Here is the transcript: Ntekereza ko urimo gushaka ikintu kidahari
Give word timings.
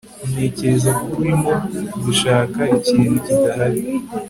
Ntekereza 0.31 0.89
ko 0.99 1.07
urimo 1.21 1.53
gushaka 2.03 2.59
ikintu 2.77 3.15
kidahari 3.25 3.81